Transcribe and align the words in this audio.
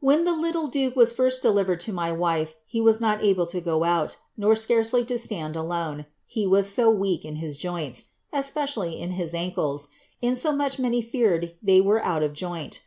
When 0.00 0.24
the 0.24 0.32
little 0.32 0.66
duke 0.66 0.96
was 0.96 1.12
first 1.12 1.42
delivered' 1.42 1.86
wife, 2.18 2.54
he 2.66 2.80
was 2.80 3.02
not 3.02 3.22
able 3.22 3.44
to 3.44 3.60
go, 3.60 3.84
nor 4.34 4.56
scarcely 4.56 5.04
to 5.04 5.18
stand 5.18 5.56
alone, 5.56 6.06
he 6.24 6.46
was 6.46 6.66
iak 6.74 7.22
in 7.26 7.36
his 7.36 7.58
joints, 7.58 8.04
especially 8.32 8.98
in 8.98 9.10
his 9.10 9.34
ankles, 9.34 9.88
insomuch 10.22 10.78
many 10.78 11.02
feared 11.02 11.54
were 11.84 12.02
out 12.02 12.22
of 12.22 12.32
ioint. 12.32 12.80